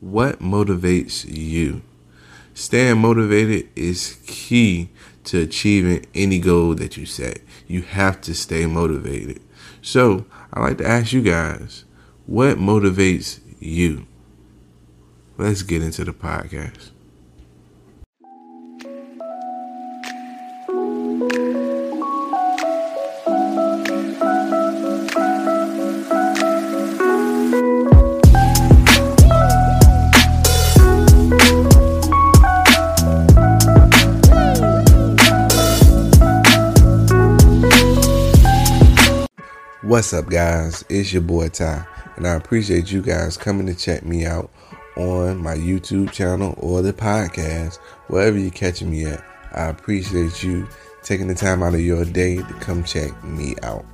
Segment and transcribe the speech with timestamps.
[0.00, 1.80] What motivates you?
[2.52, 4.90] Staying motivated is key
[5.24, 7.40] to achieving any goal that you set.
[7.66, 9.40] You have to stay motivated.
[9.80, 11.86] So, I like to ask you guys,
[12.26, 14.06] what motivates you?
[15.38, 16.90] Let's get into the podcast.
[39.86, 40.84] What's up, guys?
[40.88, 41.86] It's your boy Ty,
[42.16, 44.50] and I appreciate you guys coming to check me out
[44.96, 49.24] on my YouTube channel or the podcast, wherever you're catching me at.
[49.52, 50.66] I appreciate you
[51.04, 53.86] taking the time out of your day to come check me out.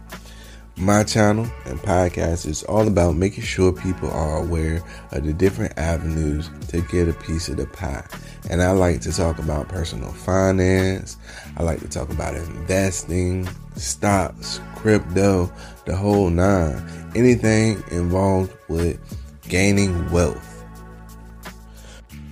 [0.78, 5.76] My channel and podcast is all about making sure people are aware of the different
[5.76, 8.06] avenues to get a piece of the pie.
[8.48, 11.18] And I like to talk about personal finance,
[11.58, 15.52] I like to talk about investing, stocks, crypto,
[15.84, 16.82] the whole nine.
[17.14, 18.98] Anything involved with
[19.48, 20.64] gaining wealth.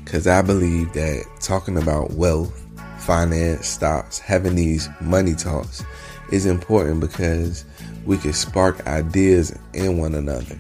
[0.05, 2.67] Because I believe that talking about wealth,
[2.99, 5.85] finance, stocks, having these money talks
[6.33, 7.65] is important because
[8.07, 10.59] we can spark ideas in one another.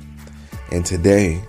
[0.71, 1.43] And today,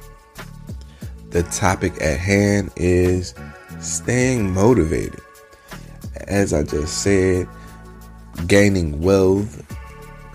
[1.30, 3.34] the topic at hand is
[3.80, 5.22] staying motivated.
[6.28, 7.48] As I just said,
[8.48, 9.66] gaining wealth,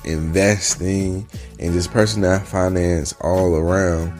[0.04, 1.26] investing,
[1.58, 4.12] and just personal finance all around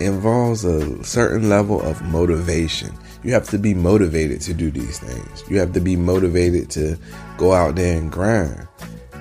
[0.00, 2.92] involves a certain level of motivation.
[3.22, 5.44] You have to be motivated to do these things.
[5.48, 6.98] You have to be motivated to
[7.38, 8.68] go out there and grind.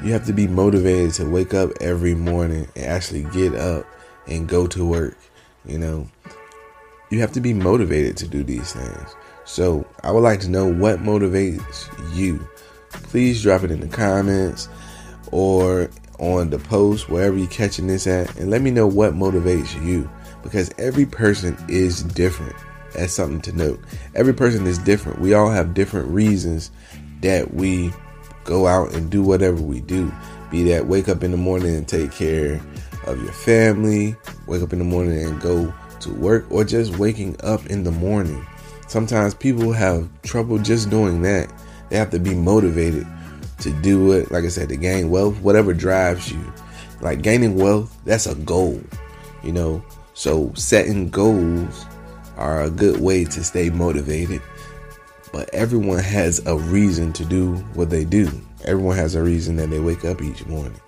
[0.04, 3.86] You have to be motivated to wake up every morning and actually get up
[4.28, 5.18] and go to work.
[5.66, 6.10] You know,
[7.10, 9.16] you have to be motivated to do these things.
[9.46, 12.46] So, I would like to know what motivates you.
[12.94, 14.70] Please drop it in the comments
[15.32, 19.84] or on the post, wherever you're catching this at, and let me know what motivates
[19.84, 20.10] you
[20.42, 22.56] because every person is different.
[22.94, 23.80] That's something to note.
[24.14, 25.20] Every person is different.
[25.20, 26.70] We all have different reasons
[27.22, 27.92] that we
[28.44, 30.14] go out and do whatever we do.
[30.52, 32.62] Be that wake up in the morning and take care
[33.08, 37.36] of your family, wake up in the morning and go to work, or just waking
[37.44, 38.46] up in the morning.
[38.88, 41.52] Sometimes people have trouble just doing that.
[41.94, 43.06] They have to be motivated
[43.60, 44.32] to do it.
[44.32, 46.42] Like I said, to gain wealth, whatever drives you.
[47.02, 48.82] Like gaining wealth, that's a goal,
[49.44, 49.86] you know.
[50.16, 51.86] So setting goals
[52.36, 54.42] are a good way to stay motivated
[55.34, 58.30] but everyone has a reason to do what they do.
[58.66, 60.80] Everyone has a reason that they wake up each morning.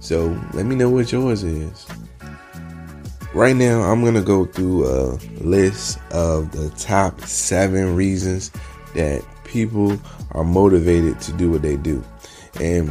[0.00, 1.86] So let me know what yours is.
[3.32, 8.50] Right now, I'm going to go through a list of the top seven reasons
[8.94, 12.02] that people are motivated to do what they do.
[12.60, 12.90] And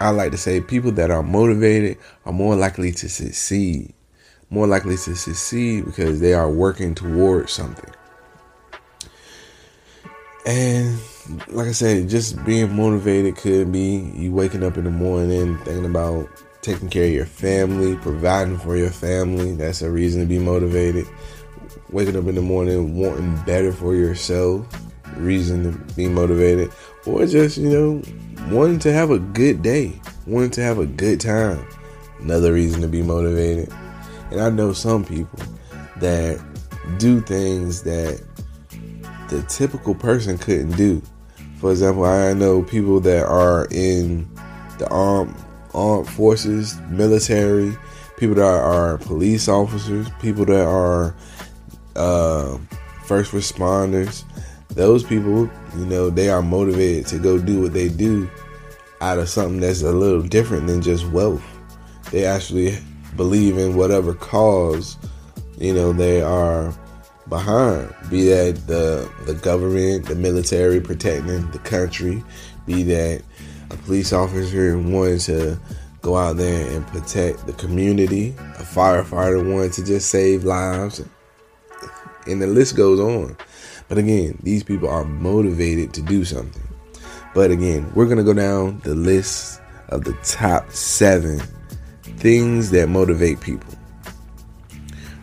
[0.00, 3.94] I like to say people that are motivated are more likely to succeed.
[4.50, 7.90] More likely to succeed because they are working towards something.
[10.44, 10.98] And
[11.48, 15.86] like I said, just being motivated could be you waking up in the morning thinking
[15.86, 16.28] about
[16.60, 19.54] taking care of your family, providing for your family.
[19.54, 21.06] That's a reason to be motivated.
[21.90, 24.66] Waking up in the morning wanting better for yourself,
[25.16, 26.72] reason to be motivated.
[27.06, 28.02] Or just, you know,
[28.50, 31.66] wanting to have a good day, wanting to have a good time.
[32.20, 33.72] Another reason to be motivated.
[34.30, 35.38] And I know some people
[35.98, 36.42] that
[36.98, 38.22] do things that
[39.28, 41.02] the typical person couldn't do.
[41.58, 44.28] For example, I know people that are in
[44.78, 45.34] the armed
[45.74, 47.76] armed forces, military,
[48.16, 51.14] people that are police officers, people that are
[51.96, 52.58] uh,
[53.04, 54.24] first responders.
[54.74, 58.28] Those people, you know, they are motivated to go do what they do
[59.00, 61.44] out of something that's a little different than just wealth.
[62.10, 62.78] They actually
[63.16, 64.96] believe in whatever cause,
[65.58, 66.74] you know, they are
[67.28, 67.94] behind.
[68.10, 72.22] Be that the the government, the military protecting the country,
[72.66, 73.22] be that
[73.70, 75.58] a police officer wanting to
[76.02, 81.02] go out there and protect the community, a firefighter wanting to just save lives,
[82.26, 83.36] and the list goes on.
[83.88, 86.62] But again, these people are motivated to do something.
[87.34, 91.42] But again, we're gonna go down the list of the top seven
[92.18, 93.74] things that motivate people.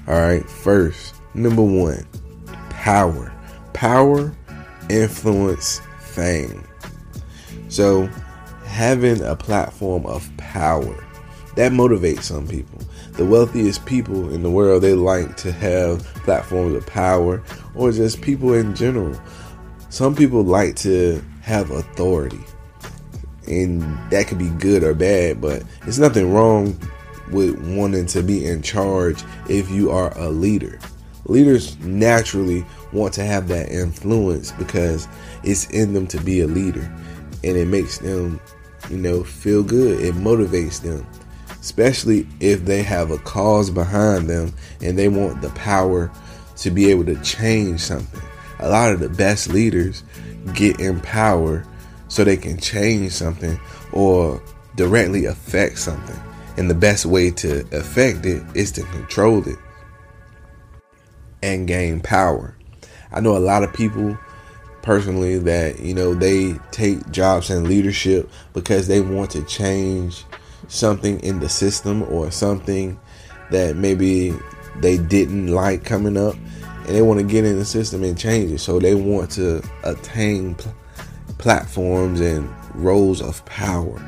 [0.07, 2.05] All right, first, Number one,
[2.69, 3.33] power.
[3.73, 4.33] Power,
[4.89, 6.63] influence, fame.
[7.69, 8.09] So,
[8.65, 11.05] having a platform of power
[11.55, 12.79] that motivates some people.
[13.13, 17.43] The wealthiest people in the world, they like to have platforms of power
[17.75, 19.19] or just people in general.
[19.89, 22.39] Some people like to have authority.
[23.47, 23.81] And
[24.11, 26.79] that could be good or bad, but it's nothing wrong
[27.31, 30.79] with wanting to be in charge if you are a leader.
[31.25, 35.07] Leaders naturally want to have that influence because
[35.43, 36.91] it's in them to be a leader
[37.43, 38.39] and it makes them,
[38.89, 39.99] you know, feel good.
[39.99, 41.05] It motivates them,
[41.61, 46.11] especially if they have a cause behind them and they want the power
[46.57, 48.21] to be able to change something.
[48.59, 50.03] A lot of the best leaders
[50.53, 51.65] get in power
[52.07, 53.59] so they can change something
[53.93, 54.41] or
[54.75, 56.19] directly affect something.
[56.57, 59.57] And the best way to affect it is to control it
[61.41, 62.55] and gain power.
[63.11, 64.17] I know a lot of people
[64.81, 70.25] personally that, you know, they take jobs in leadership because they want to change
[70.71, 72.97] something in the system or something
[73.51, 74.33] that maybe
[74.77, 76.35] they didn't like coming up
[76.85, 78.59] and they want to get in the system and change it.
[78.59, 80.73] So they want to attain pl-
[81.38, 84.01] platforms and roles of power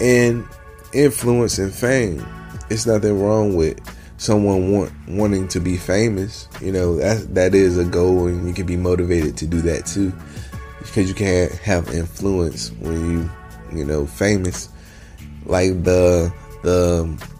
[0.00, 0.46] and
[0.94, 2.26] influence and fame.
[2.70, 3.78] It's nothing wrong with
[4.16, 6.48] someone want wanting to be famous.
[6.62, 9.86] You know that that is a goal, and you can be motivated to do that
[9.86, 10.12] too,
[10.78, 13.30] because you can't have influence when you
[13.76, 14.70] you know famous.
[15.46, 16.32] Like the
[16.62, 17.30] the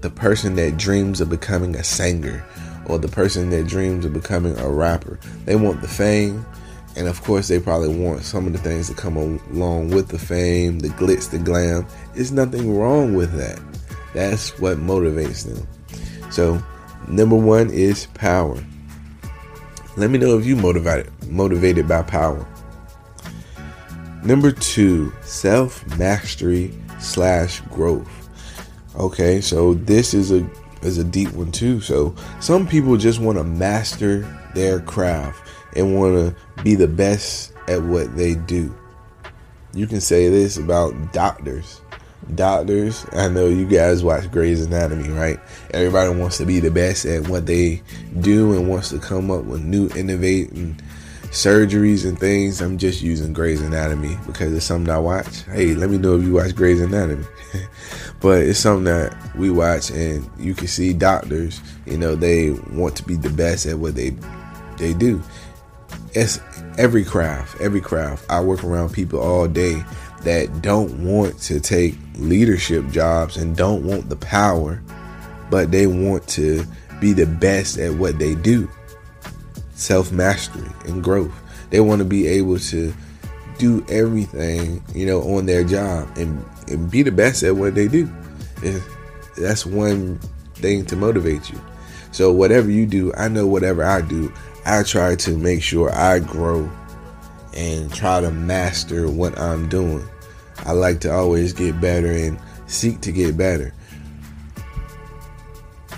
[0.00, 2.44] the person that dreams of becoming a singer
[2.86, 5.18] or the person that dreams of becoming a rapper.
[5.46, 6.44] They want the fame,
[6.96, 10.18] and of course, they probably want some of the things that come along with the
[10.18, 11.86] fame, the glitz, the glam.
[12.14, 13.58] There's nothing wrong with that.
[14.12, 15.66] That's what motivates them.
[16.30, 16.62] So,
[17.08, 18.62] number one is power.
[19.96, 22.46] Let me know if you motivated motivated by power.
[24.22, 26.72] Number two, self mastery
[27.04, 28.08] slash growth.
[28.96, 30.48] Okay, so this is a
[30.82, 31.80] is a deep one too.
[31.80, 34.20] So some people just want to master
[34.54, 38.74] their craft and want to be the best at what they do.
[39.72, 41.80] You can say this about doctors
[42.34, 43.06] doctors.
[43.12, 45.38] I know you guys watch Grey's Anatomy, right?
[45.72, 47.82] Everybody wants to be the best at what they
[48.20, 50.80] do and wants to come up with new innovating
[51.34, 52.60] surgeries and things.
[52.60, 55.42] I'm just using Grey's Anatomy because it's something I watch.
[55.42, 57.26] Hey, let me know if you watch Grey's Anatomy.
[58.20, 62.96] but it's something that we watch and you can see doctors, you know, they want
[62.96, 64.16] to be the best at what they
[64.78, 65.20] they do.
[66.12, 66.40] It's
[66.78, 68.24] every craft, every craft.
[68.30, 69.82] I work around people all day
[70.22, 74.80] that don't want to take leadership jobs and don't want the power,
[75.50, 76.64] but they want to
[77.00, 78.68] be the best at what they do
[79.74, 81.32] self mastery and growth.
[81.70, 82.94] They want to be able to
[83.58, 87.88] do everything, you know, on their job and, and be the best at what they
[87.88, 88.10] do.
[88.64, 88.82] And
[89.36, 90.18] that's one
[90.54, 91.60] thing to motivate you.
[92.12, 94.32] So, whatever you do, I know whatever I do,
[94.64, 96.70] I try to make sure I grow
[97.54, 100.06] and try to master what I'm doing.
[100.64, 103.74] I like to always get better and seek to get better.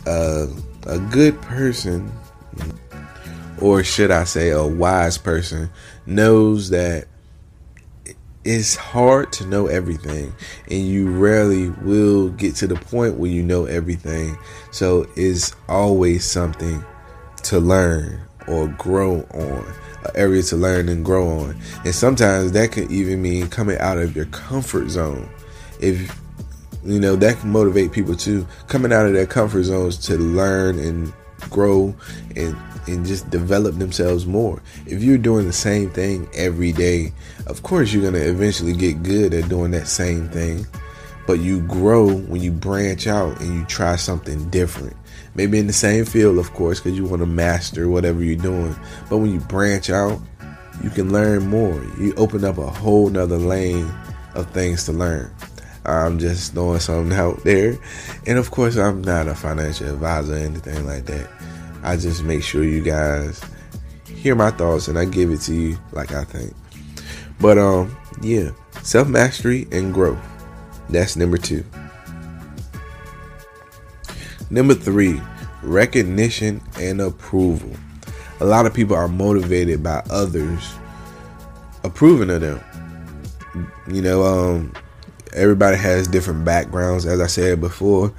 [0.06, 0.46] Uh,
[0.86, 2.10] a good person,
[3.60, 5.70] or should I say, a wise person,
[6.06, 7.06] knows that
[8.44, 10.32] it's hard to know everything,
[10.70, 14.38] and you rarely will get to the point where you know everything.
[14.70, 16.84] So it's always something
[17.44, 19.66] to learn or grow on
[20.04, 21.56] an area to learn and grow on.
[21.84, 25.28] And sometimes that could even mean coming out of your comfort zone.
[25.80, 26.16] If
[26.84, 30.78] you know, that can motivate people too, coming out of their comfort zones to learn
[30.78, 31.12] and
[31.50, 31.94] grow
[32.34, 34.62] and and just develop themselves more.
[34.86, 37.12] If you're doing the same thing every day,
[37.46, 40.66] of course you're going to eventually get good at doing that same thing.
[41.26, 44.96] But you grow when you branch out and you try something different.
[45.34, 48.76] Maybe in the same field, of course, because you want to master whatever you're doing.
[49.10, 50.20] But when you branch out,
[50.82, 51.82] you can learn more.
[51.98, 53.92] You open up a whole nother lane
[54.34, 55.30] of things to learn.
[55.86, 57.78] I'm just throwing something out there.
[58.26, 61.30] And of course, I'm not a financial advisor or anything like that.
[61.82, 63.40] I just make sure you guys
[64.06, 66.52] hear my thoughts and I give it to you like I think.
[67.40, 68.50] But um yeah,
[68.82, 70.18] self mastery and growth.
[70.88, 71.64] That's number two.
[74.50, 75.20] Number three,
[75.62, 77.70] recognition and approval.
[78.40, 80.74] A lot of people are motivated by others
[81.84, 82.60] approving of them.
[83.88, 84.72] You know, um,
[85.36, 88.12] everybody has different backgrounds, as I said before.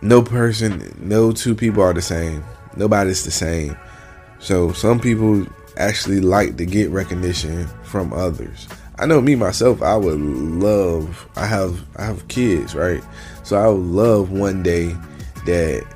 [0.00, 2.44] No person, no two people are the same.
[2.76, 3.76] Nobody's the same.
[4.38, 8.68] So some people actually like to get recognition from others.
[9.00, 9.82] I know me myself.
[9.82, 11.28] I would love.
[11.36, 13.02] I have I have kids, right?
[13.44, 14.96] So I would love one day
[15.46, 15.86] that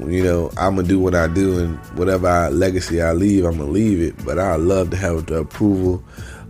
[0.00, 3.58] you know I'm gonna do what I do and whatever I, legacy I leave, I'm
[3.58, 4.24] gonna leave it.
[4.24, 6.02] But I love to have the approval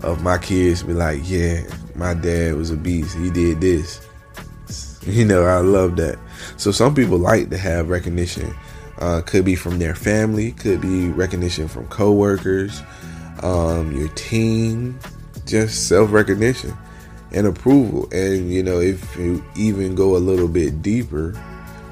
[0.03, 0.83] of my kids.
[0.83, 1.63] Be like, yeah,
[1.95, 3.17] my dad was a beast.
[3.17, 4.05] He did this.
[5.07, 6.19] You know, I love that.
[6.59, 8.55] So some people like to have recognition.
[8.99, 12.83] Uh, could be from their family, could be recognition from coworkers,
[13.43, 14.99] um, your team,
[15.47, 16.77] just self recognition
[17.33, 18.09] and approval.
[18.13, 21.41] And you know, if you even go a little bit deeper,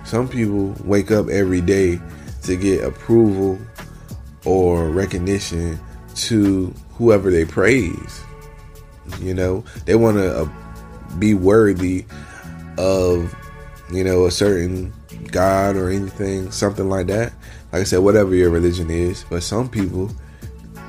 [0.04, 2.00] some people wake up every day
[2.42, 3.58] to get approval
[4.44, 5.78] or recognition
[6.14, 8.22] to whoever they praise.
[9.20, 10.48] You know, they want to uh,
[11.18, 12.04] be worthy
[12.78, 13.34] of,
[13.92, 14.92] you know, a certain
[15.30, 17.32] God or anything, something like that.
[17.72, 19.24] Like I said, whatever your religion is.
[19.28, 20.10] But some people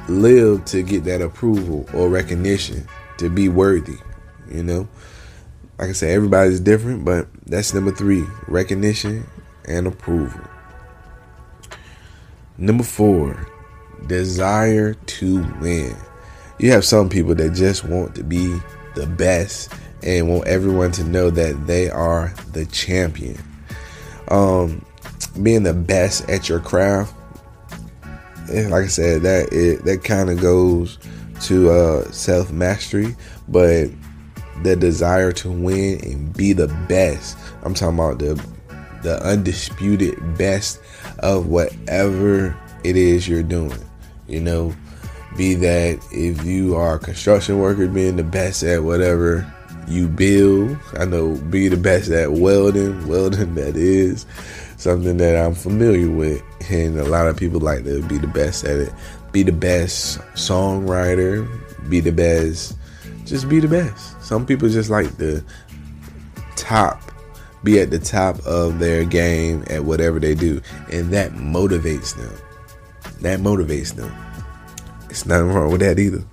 [0.09, 2.87] live to get that approval or recognition
[3.17, 3.97] to be worthy,
[4.49, 4.87] you know.
[5.77, 9.27] Like I said, everybody's different, but that's number three recognition
[9.67, 10.41] and approval.
[12.57, 13.47] Number four,
[14.05, 15.95] desire to win.
[16.59, 18.59] You have some people that just want to be
[18.95, 19.71] the best
[20.03, 23.41] and want everyone to know that they are the champion.
[24.29, 24.85] Um,
[25.41, 27.13] being the best at your craft
[28.49, 30.97] and like I said, that it that kind of goes
[31.43, 33.15] to uh, self mastery,
[33.47, 33.89] but
[34.63, 37.37] the desire to win and be the best.
[37.63, 38.43] I'm talking about the
[39.03, 40.81] the undisputed best
[41.19, 43.86] of whatever it is you're doing.
[44.27, 44.75] You know,
[45.35, 49.51] be that if you are a construction worker, being the best at whatever
[49.87, 50.77] you build.
[50.97, 54.25] I know be the best at welding, welding that is
[54.77, 58.63] something that I'm familiar with, and a lot of people like to be the best
[58.65, 58.93] at it.
[59.31, 61.47] Be the best songwriter,
[61.89, 62.77] be the best,
[63.25, 64.21] just be the best.
[64.21, 65.43] Some people just like the
[66.55, 67.01] top,
[67.63, 72.46] be at the top of their game at whatever they do, and that motivates them.
[73.21, 74.13] That motivates them.
[75.09, 76.23] It's nothing wrong with that either.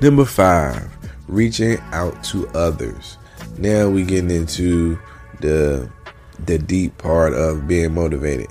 [0.00, 0.88] Number five,
[1.28, 3.18] reaching out to others.
[3.58, 4.98] Now we getting into
[5.40, 5.90] the
[6.46, 8.48] the deep part of being motivated.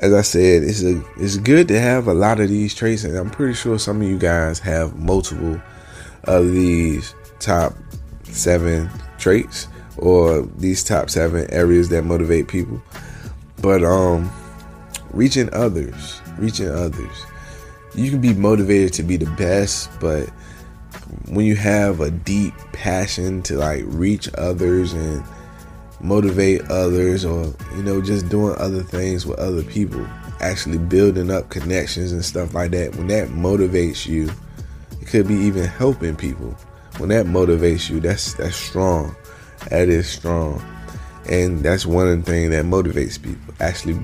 [0.00, 3.16] As I said, it's a it's good to have a lot of these traits, and
[3.16, 5.60] I'm pretty sure some of you guys have multiple
[6.24, 7.74] of these top
[8.24, 9.68] seven traits
[9.98, 12.80] or these top seven areas that motivate people.
[13.60, 14.30] But um,
[15.12, 17.26] reaching others, reaching others,
[17.94, 20.28] you can be motivated to be the best, but
[21.28, 25.24] when you have a deep passion to like reach others and
[26.00, 27.44] motivate others or
[27.76, 30.04] you know just doing other things with other people
[30.40, 34.30] actually building up connections and stuff like that when that motivates you
[35.00, 36.56] it could be even helping people.
[36.98, 39.14] When that motivates you that's that's strong.
[39.68, 40.62] That is strong
[41.28, 43.94] and that's one things that motivates people actually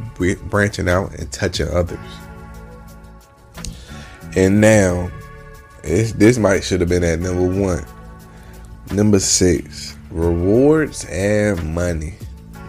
[0.49, 1.99] branching out and touching others
[4.37, 5.11] and now
[5.83, 7.85] this might should have been at number one
[8.93, 12.15] number six rewards and money.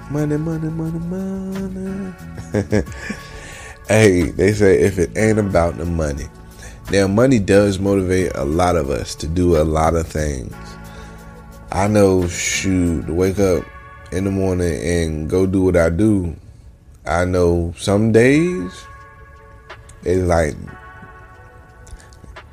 [0.10, 2.14] Money, money, money, money.
[3.88, 6.28] hey, they say if it ain't about the money.
[6.92, 10.56] Now, money does motivate a lot of us to do a lot of things.
[11.72, 13.66] I know, shoot, wake up
[14.12, 16.36] in the morning and go do what I do.
[17.06, 18.86] I know some days
[20.04, 20.56] it's like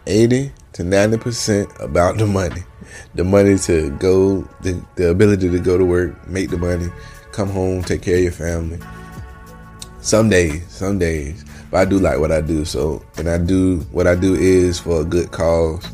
[0.06, 2.62] 80 to 90% about the money
[3.14, 6.88] the money to go, the, the ability to go to work, make the money,
[7.32, 8.78] come home, take care of your family.
[10.00, 12.64] Some days, some days, but I do like what I do.
[12.64, 15.86] So, and I do what I do is for a good cause.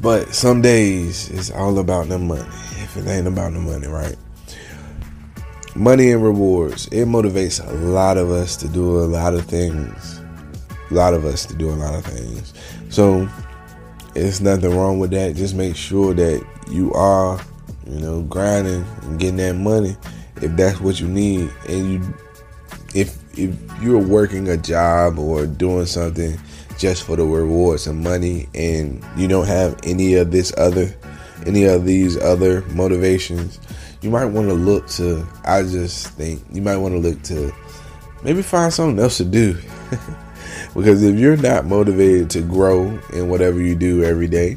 [0.00, 2.42] But some days it's all about the money.
[2.82, 4.16] If it ain't about the money, right?
[5.74, 6.86] Money and rewards.
[6.88, 10.20] It motivates a lot of us to do a lot of things.
[10.90, 12.52] A lot of us to do a lot of things.
[12.90, 13.26] So
[14.14, 15.34] it's nothing wrong with that.
[15.34, 17.40] Just make sure that you are,
[17.86, 19.96] you know, grinding and getting that money
[20.42, 21.50] if that's what you need.
[21.68, 22.14] And you,
[22.94, 26.38] if if you're working a job or doing something
[26.78, 30.94] just for the rewards and money, and you don't have any of this other,
[31.46, 33.58] any of these other motivations,
[34.02, 35.26] you might want to look to.
[35.44, 37.52] I just think you might want to look to
[38.22, 39.56] maybe find something else to do.
[40.74, 44.56] Because if you're not motivated to grow in whatever you do every day,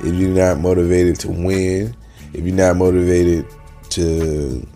[0.00, 1.94] if you're not motivated to win,
[2.32, 3.46] if you're not motivated
[3.90, 4.66] to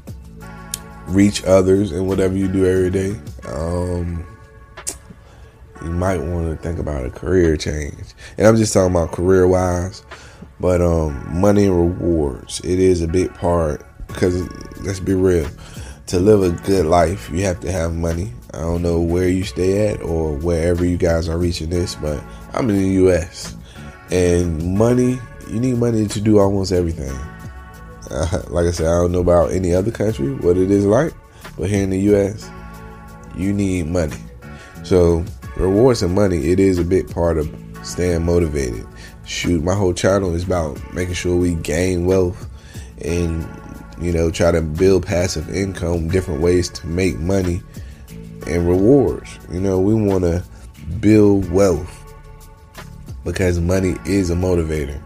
[1.09, 3.17] reach others in whatever you do every day,
[3.49, 4.25] um,
[5.83, 8.15] you might want to think about a career change.
[8.37, 10.05] And I'm just talking about career wise,
[10.61, 12.61] but um, money and rewards.
[12.61, 14.50] It is a big part because
[14.81, 15.49] let's be real.
[16.09, 18.33] To live a good life, you have to have money.
[18.55, 22.23] I don't know where you stay at or wherever you guys are reaching this, but
[22.55, 23.55] I'm in the U.S.
[24.11, 25.19] and money.
[25.49, 27.12] You need money to do almost everything.
[28.11, 31.12] Uh, like I said, I don't know about any other country what it is like,
[31.59, 32.50] but here in the U.S.,
[33.37, 34.17] you need money.
[34.83, 35.25] So
[35.57, 38.87] rewards and money, it is a big part of staying motivated.
[39.25, 42.49] Shoot, my whole channel is about making sure we gain wealth
[43.03, 43.47] and
[44.00, 47.62] you know try to build passive income, different ways to make money
[48.47, 49.38] and rewards.
[49.50, 50.43] You know, we want to
[51.00, 51.95] build wealth
[53.25, 55.00] because money is a motivator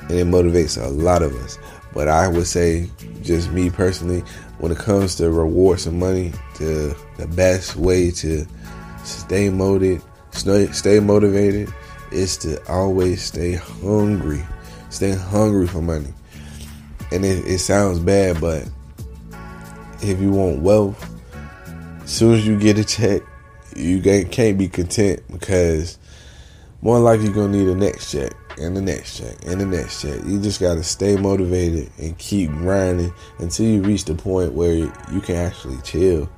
[0.00, 1.58] and it motivates a lot of us.
[1.92, 2.90] But I would say,
[3.22, 4.20] just me personally,
[4.58, 8.46] when it comes to rewards and money, the the best way to
[9.04, 10.02] stay motivated,
[10.74, 11.72] stay motivated,
[12.10, 14.44] is to always stay hungry,
[14.90, 16.12] stay hungry for money.
[17.12, 18.68] And it, it sounds bad, but
[20.00, 21.10] if you want wealth,
[22.02, 23.22] as soon as you get a check,
[23.76, 25.98] you can't be content because
[26.80, 30.02] more likely you're gonna need a next check and the next check and the next
[30.02, 30.20] check.
[30.26, 35.20] You just gotta stay motivated and keep grinding until you reach the point where you
[35.22, 36.28] can actually chill.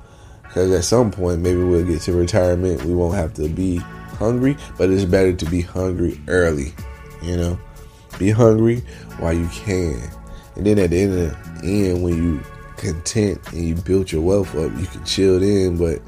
[0.43, 2.83] Because at some point, maybe we'll get to retirement.
[2.85, 6.73] We won't have to be hungry, but it's better to be hungry early.
[7.21, 7.59] You know,
[8.17, 8.81] be hungry
[9.17, 10.01] while you can,
[10.55, 12.41] and then at the end of the end, when you
[12.77, 15.77] content and you built your wealth up, you can chill in.
[15.77, 16.01] But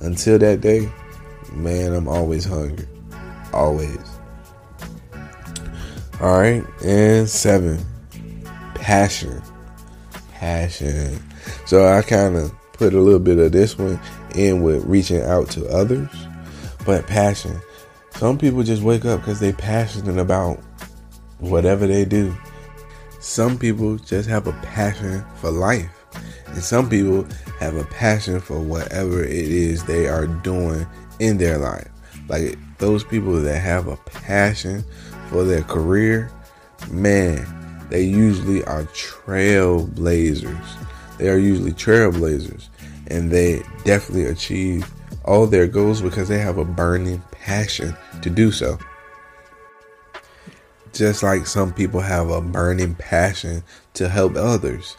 [0.00, 0.90] until that day,
[1.52, 2.86] man, I'm always hungry,
[3.52, 3.98] always.
[6.20, 7.84] All right, and seven,
[8.74, 9.42] passion,
[10.34, 11.18] passion.
[11.64, 13.98] So I kind of put a little bit of this one
[14.34, 16.08] in with reaching out to others.
[16.84, 17.60] But passion.
[18.16, 20.58] Some people just wake up because they're passionate about
[21.38, 22.36] whatever they do.
[23.20, 25.90] Some people just have a passion for life.
[26.46, 27.26] And some people
[27.58, 30.86] have a passion for whatever it is they are doing
[31.18, 31.88] in their life.
[32.28, 34.84] Like those people that have a passion
[35.28, 36.32] for their career,
[36.90, 37.46] man,
[37.90, 40.86] they usually are trailblazers.
[41.18, 42.68] They are usually trailblazers
[43.08, 44.90] and they definitely achieve
[45.26, 48.78] all their goals because they have a burning passion to do so.
[50.92, 53.62] Just like some people have a burning passion
[53.94, 54.96] to help others,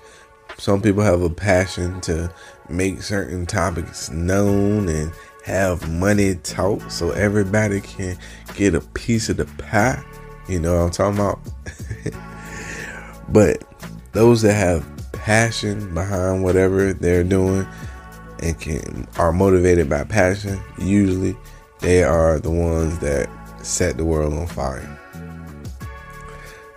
[0.57, 2.31] some people have a passion to
[2.69, 5.11] make certain topics known and
[5.43, 8.17] have money talk so everybody can
[8.55, 10.01] get a piece of the pie.
[10.47, 11.39] You know what I'm talking about?
[13.29, 13.63] but
[14.13, 17.67] those that have passion behind whatever they're doing,
[18.41, 21.35] and can are motivated by passion, usually
[21.79, 23.29] they are the ones that
[23.63, 25.00] set the world on fire.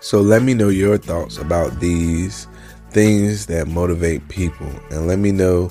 [0.04, 2.46] So let me know your thoughts about these
[2.90, 5.70] things that motivate people and let me know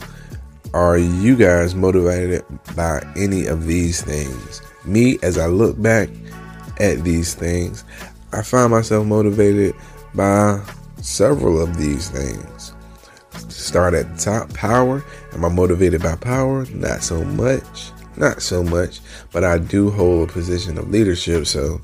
[0.74, 2.43] are you guys motivated
[2.76, 4.63] by any of these things?
[4.86, 6.10] Me as I look back
[6.80, 7.84] at these things,
[8.32, 9.76] I find myself motivated
[10.15, 10.65] by
[11.00, 12.74] several of these things
[13.50, 14.52] start at the top.
[14.56, 15.06] Power.
[15.34, 16.65] Am I motivated by power?
[16.72, 17.91] Not so much.
[18.17, 19.00] Not so much.
[19.32, 21.46] But I do hold a position of leadership.
[21.46, 21.82] So,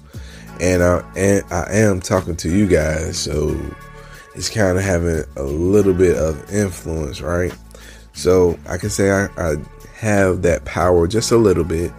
[0.59, 3.17] and I and I am talking to you guys.
[3.17, 3.59] So,
[4.35, 7.53] it's kind of having a little bit of influence, right?
[8.13, 9.55] So I can say I, I
[9.97, 11.91] have that power just a little bit.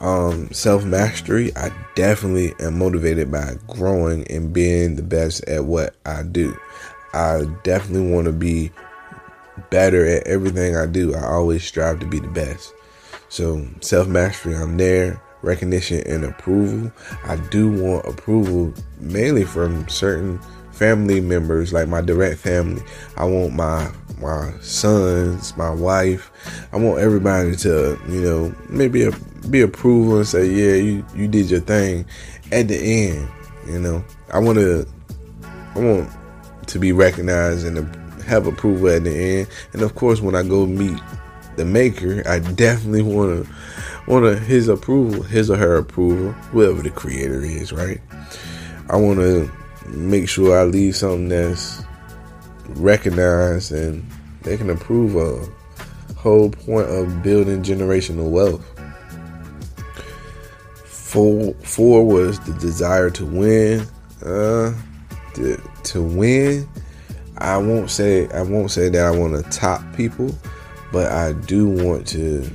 [0.00, 1.56] Um, self mastery.
[1.56, 6.56] I definitely am motivated by growing and being the best at what I do.
[7.14, 8.72] I definitely want to be
[9.70, 11.14] better at everything I do.
[11.14, 12.74] I always strive to be the best.
[13.28, 15.22] So self mastery, I'm there.
[15.46, 16.90] Recognition and approval.
[17.24, 20.40] I do want approval mainly from certain
[20.72, 22.82] family members, like my direct family.
[23.16, 26.30] I want my my sons, my wife.
[26.72, 29.12] I want everybody to, you know, maybe a,
[29.48, 32.06] be approval and say, yeah, you you did your thing.
[32.50, 33.28] At the end,
[33.68, 34.86] you know, I want to,
[35.74, 36.10] I want
[36.66, 37.78] to be recognized and
[38.22, 39.48] have approval at the end.
[39.72, 41.00] And of course, when I go meet
[41.56, 43.52] the maker, I definitely want to
[44.06, 48.00] want his approval, his or her approval, whoever the creator is, right?
[48.88, 49.50] I want to
[49.88, 51.82] make sure I leave something that's
[52.68, 54.08] recognized and
[54.42, 55.48] they can approve of.
[56.16, 58.64] Whole point of building generational wealth.
[60.84, 63.86] Four, four was the desire to win.
[64.24, 64.74] Uh,
[65.34, 66.68] to, to win
[67.38, 70.34] I won't say I won't say that I want to top people,
[70.92, 72.48] but I do want to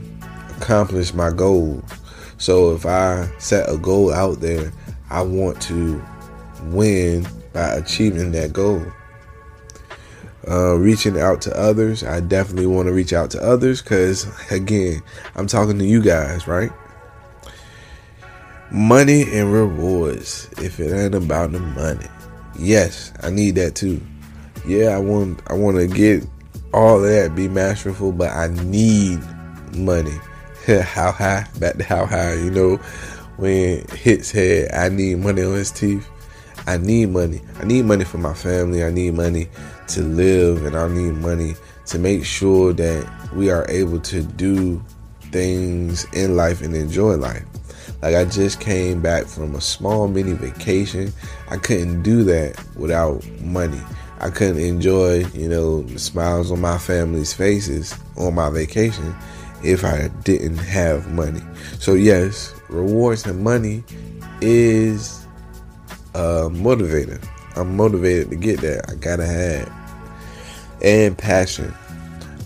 [0.57, 1.83] accomplish my goal.
[2.37, 4.71] So if I set a goal out there,
[5.09, 6.03] I want to
[6.63, 8.83] win by achieving that goal.
[10.47, 15.03] Uh, reaching out to others, I definitely want to reach out to others because, again,
[15.35, 16.71] I'm talking to you guys, right?
[18.71, 20.49] Money and rewards.
[20.57, 22.07] If it ain't about the money,
[22.57, 24.01] yes, I need that too.
[24.65, 26.23] Yeah, I want I want to get
[26.73, 29.19] all of that, be masterful, but I need
[29.75, 30.17] money.
[30.81, 31.47] how high?
[31.59, 32.33] Back to how high?
[32.35, 32.77] You know,
[33.37, 36.07] when hits head, I need money on his teeth.
[36.67, 37.41] I need money.
[37.59, 38.83] I need money for my family.
[38.83, 39.49] I need money
[39.89, 41.55] to live, and I need money
[41.87, 44.83] to make sure that we are able to do
[45.31, 47.43] things in life and enjoy life.
[48.01, 51.11] Like I just came back from a small mini vacation.
[51.49, 53.81] I couldn't do that without money.
[54.21, 59.15] I couldn't enjoy, you know, smiles on my family's faces on my vacation
[59.63, 61.41] if I didn't have money.
[61.79, 63.83] So yes, rewards and money
[64.39, 65.25] is
[66.13, 67.27] a motivator.
[67.55, 68.91] I'm motivated to get that.
[68.91, 69.71] I gotta have
[70.83, 71.73] and passion.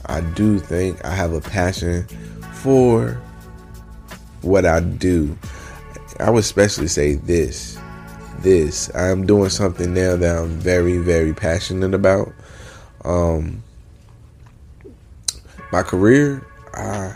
[0.06, 2.08] I do think I have a passion
[2.54, 3.22] for
[4.44, 5.38] what I do.
[6.22, 7.78] I would especially say this.
[8.46, 8.94] This.
[8.94, 12.32] I'm doing something now that I'm very, very passionate about.
[13.04, 13.64] Um,
[15.72, 17.16] my career, I,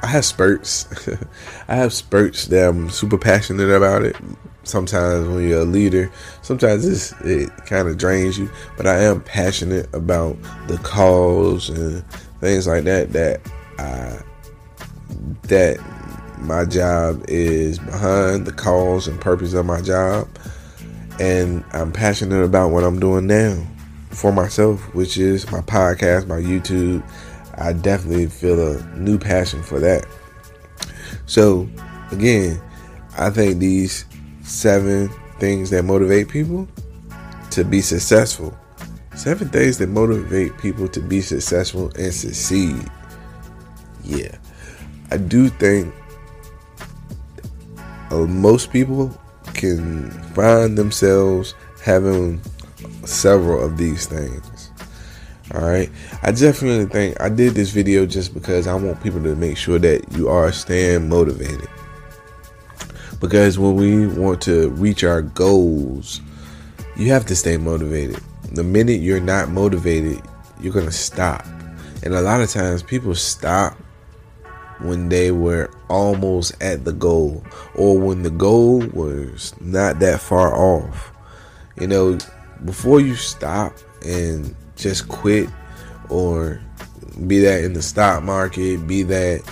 [0.00, 0.88] I have spurts.
[1.68, 4.16] I have spurts that I'm super passionate about it.
[4.64, 8.50] Sometimes when you're a leader, sometimes it kind of drains you.
[8.78, 12.02] But I am passionate about the cause and
[12.40, 13.12] things like that.
[13.12, 13.42] That
[13.78, 14.22] I
[15.42, 15.78] that
[16.42, 20.28] my job is behind the cause and purpose of my job.
[21.20, 23.64] And I'm passionate about what I'm doing now
[24.10, 27.02] for myself, which is my podcast, my YouTube.
[27.58, 30.06] I definitely feel a new passion for that.
[31.26, 31.68] So,
[32.10, 32.60] again,
[33.16, 34.04] I think these
[34.42, 36.66] seven things that motivate people
[37.50, 38.56] to be successful.
[39.14, 42.90] Seven things that motivate people to be successful and succeed.
[44.02, 44.36] Yeah.
[45.10, 45.94] I do think
[48.12, 49.16] uh, most people
[49.54, 52.40] can find themselves having
[53.04, 54.70] several of these things.
[55.54, 55.90] All right.
[56.22, 59.78] I definitely think I did this video just because I want people to make sure
[59.78, 61.68] that you are staying motivated.
[63.20, 66.20] Because when we want to reach our goals,
[66.96, 68.20] you have to stay motivated.
[68.52, 70.20] The minute you're not motivated,
[70.60, 71.44] you're to stop.
[72.02, 73.76] And a lot of times people stop
[74.82, 80.54] when they were almost at the goal or when the goal was not that far
[80.54, 81.12] off.
[81.78, 82.18] You know,
[82.64, 83.72] before you stop
[84.04, 85.48] and just quit
[86.08, 86.60] or
[87.26, 89.42] be that in the stock market, be that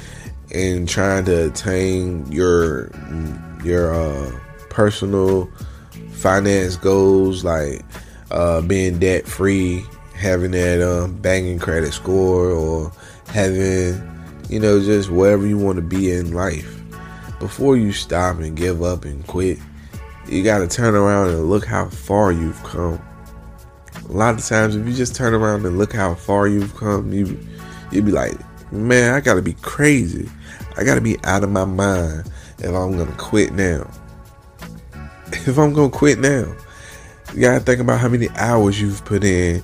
[0.50, 2.90] in trying to attain your
[3.62, 4.32] your uh,
[4.68, 5.50] personal
[6.12, 7.82] finance goals like
[8.30, 12.92] uh, being debt free, having that uh, banging credit score, or
[13.28, 14.09] having
[14.50, 16.76] you know, just wherever you want to be in life.
[17.38, 19.58] Before you stop and give up and quit,
[20.28, 23.00] you got to turn around and look how far you've come.
[24.08, 27.12] A lot of times, if you just turn around and look how far you've come,
[27.12, 27.38] you
[27.92, 28.34] you'd be like,
[28.72, 30.28] man, I got to be crazy.
[30.76, 33.88] I got to be out of my mind if I'm gonna quit now.
[35.32, 36.52] If I'm gonna quit now,
[37.32, 39.62] you gotta think about how many hours you've put in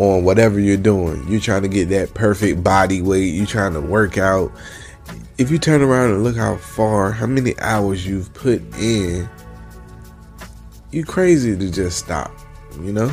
[0.00, 1.22] on whatever you're doing.
[1.28, 4.50] You're trying to get that perfect body weight, you're trying to work out.
[5.36, 9.28] If you turn around and look how far, how many hours you've put in,
[10.90, 12.32] you're crazy to just stop,
[12.80, 13.08] you know?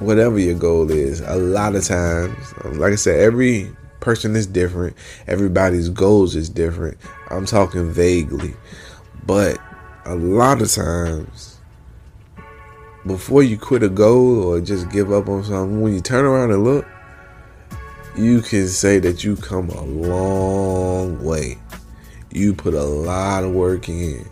[0.00, 4.94] Whatever your goal is, a lot of times, like I said, every person is different,
[5.28, 6.98] everybody's goals is different.
[7.30, 8.54] I'm talking vaguely,
[9.24, 9.56] but
[10.04, 11.55] a lot of times
[13.06, 16.50] before you quit a goal or just give up on something, when you turn around
[16.50, 16.84] and look,
[18.16, 21.58] you can say that you come a long way.
[22.32, 24.28] You put a lot of work in.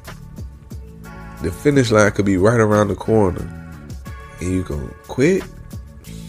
[1.42, 3.48] The finish line could be right around the corner.
[4.40, 5.44] And you go quit?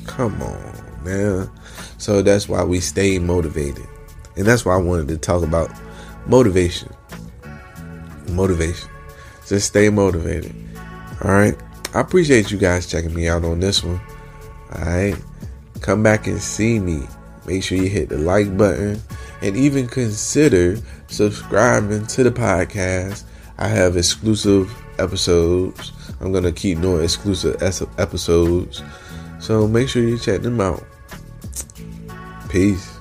[0.06, 1.50] Come on, man.
[1.98, 3.88] So that's why we stay motivated.
[4.36, 5.72] And that's why I wanted to talk about
[6.28, 6.94] motivation.
[8.30, 8.90] Motivation.
[9.48, 10.54] Just stay motivated.
[11.24, 11.56] All right.
[11.96, 14.02] I appreciate you guys checking me out on this one.
[14.74, 15.16] Alright.
[15.80, 17.08] Come back and see me.
[17.48, 19.02] Make sure you hit the like button
[19.42, 20.78] and even consider
[21.08, 23.24] subscribing to the podcast.
[23.58, 25.94] I have exclusive episodes.
[26.20, 27.64] I'm going to keep doing exclusive
[27.98, 28.84] episodes.
[29.40, 30.84] So make sure you check them out.
[32.50, 32.95] Peace.